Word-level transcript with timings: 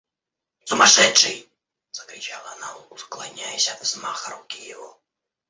–Сумасшедший!– 0.67 1.47
закричала 1.91 2.53
она, 2.53 2.75
уклоняясь 2.89 3.69
от 3.69 3.81
взмаха 3.81 4.31
руки 4.31 4.67
его. 4.67 4.99